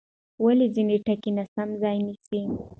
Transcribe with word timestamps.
ولې 0.43 0.67
ځینې 0.75 0.97
ټکي 1.05 1.31
ناسم 1.37 1.69
ځای 1.81 1.97
نیسي؟ 2.05 2.41